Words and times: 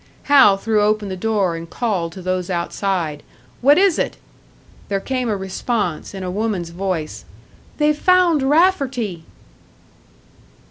Hal 0.23 0.57
threw 0.57 0.81
open 0.81 1.09
the 1.09 1.15
door 1.15 1.55
and 1.55 1.69
called 1.69 2.11
to 2.13 2.23
those 2.23 2.49
outside 2.49 3.21
"What 3.61 3.77
is 3.77 3.99
it?" 3.99 4.17
There 4.89 4.99
came 4.99 5.29
a 5.29 5.37
response, 5.37 6.15
in 6.15 6.23
a 6.23 6.31
woman's 6.31 6.71
voice, 6.71 7.23
"They've 7.77 7.95
found 7.95 8.41
Rafferty!" 8.41 9.25